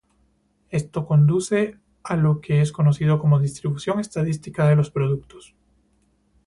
Esto 0.71 1.05
conduce 1.05 1.77
a 2.01 2.15
lo 2.15 2.41
que 2.41 2.61
es 2.61 2.71
conocido 2.71 3.19
como 3.19 3.39
"distribución 3.39 3.99
estadística 3.99 4.67
de 4.67 4.75
los 4.75 4.89
productos". 4.89 5.53